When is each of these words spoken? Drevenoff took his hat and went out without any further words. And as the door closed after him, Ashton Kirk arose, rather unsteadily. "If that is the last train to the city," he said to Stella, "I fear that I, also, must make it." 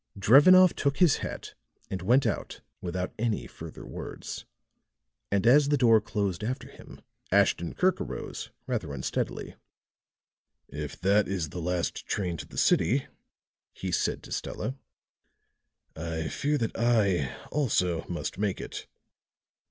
Drevenoff 0.17 0.73
took 0.75 0.97
his 0.97 1.17
hat 1.17 1.53
and 1.91 2.01
went 2.01 2.25
out 2.25 2.61
without 2.81 3.13
any 3.19 3.45
further 3.45 3.85
words. 3.85 4.45
And 5.29 5.45
as 5.45 5.69
the 5.69 5.77
door 5.77 6.01
closed 6.01 6.43
after 6.43 6.67
him, 6.69 7.01
Ashton 7.31 7.75
Kirk 7.75 8.01
arose, 8.01 8.49
rather 8.65 8.93
unsteadily. 8.93 9.57
"If 10.67 10.99
that 11.01 11.27
is 11.27 11.49
the 11.49 11.61
last 11.61 12.07
train 12.07 12.35
to 12.37 12.47
the 12.47 12.57
city," 12.57 13.05
he 13.73 13.91
said 13.91 14.23
to 14.23 14.31
Stella, 14.31 14.73
"I 15.95 16.29
fear 16.29 16.57
that 16.57 16.75
I, 16.75 17.35
also, 17.51 18.03
must 18.09 18.39
make 18.39 18.59
it." 18.59 18.87